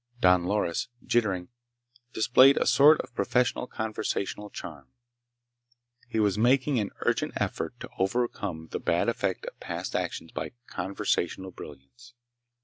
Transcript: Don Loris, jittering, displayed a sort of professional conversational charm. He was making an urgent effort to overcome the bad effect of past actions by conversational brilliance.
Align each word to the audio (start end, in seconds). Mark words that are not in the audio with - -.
Don 0.19 0.45
Loris, 0.45 0.87
jittering, 1.05 1.49
displayed 2.11 2.57
a 2.57 2.65
sort 2.65 2.99
of 3.01 3.13
professional 3.13 3.67
conversational 3.67 4.49
charm. 4.49 4.87
He 6.07 6.19
was 6.19 6.39
making 6.39 6.79
an 6.79 6.89
urgent 7.01 7.33
effort 7.37 7.79
to 7.81 7.89
overcome 7.99 8.69
the 8.71 8.79
bad 8.79 9.09
effect 9.09 9.45
of 9.45 9.59
past 9.59 9.95
actions 9.95 10.31
by 10.31 10.53
conversational 10.65 11.51
brilliance. 11.51 12.15